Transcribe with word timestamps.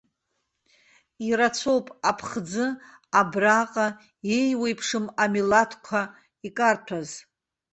Ирацәоуп 1.27 1.87
аԥхӡы 2.09 2.65
абраҟа 3.19 3.87
еиуеиԥшым 4.37 5.05
амилаҭқәа 5.23 6.01
икарҭәаз. 6.47 7.09